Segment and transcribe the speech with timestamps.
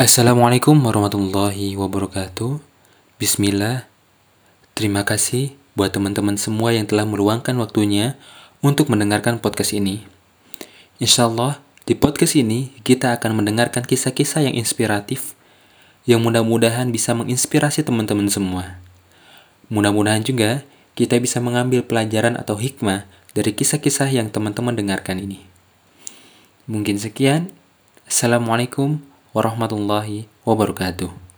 [0.00, 2.64] Assalamualaikum warahmatullahi wabarakatuh.
[3.20, 3.84] Bismillah.
[4.72, 8.16] Terima kasih buat teman-teman semua yang telah meluangkan waktunya
[8.64, 10.00] untuk mendengarkan podcast ini.
[10.96, 15.36] Insya Allah, di podcast ini kita akan mendengarkan kisah-kisah yang inspiratif
[16.08, 18.80] yang mudah-mudahan bisa menginspirasi teman-teman semua.
[19.68, 20.64] Mudah-mudahan juga
[20.96, 23.04] kita bisa mengambil pelajaran atau hikmah
[23.36, 25.44] dari kisah-kisah yang teman-teman dengarkan ini.
[26.64, 27.52] Mungkin sekian.
[28.08, 31.31] Assalamualaikum warahmatullahi wabarakatuh.